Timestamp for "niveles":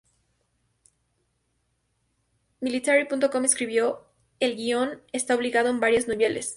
6.07-6.49